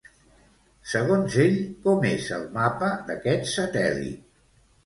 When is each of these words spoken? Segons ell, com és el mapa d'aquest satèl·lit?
Segons 0.93 1.35
ell, 1.43 1.59
com 1.85 2.07
és 2.13 2.31
el 2.39 2.49
mapa 2.57 2.91
d'aquest 3.11 3.47
satèl·lit? 3.55 4.29